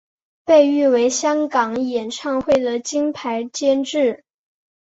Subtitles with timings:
[0.45, 4.23] 被誉为香港演唱会的金牌监制。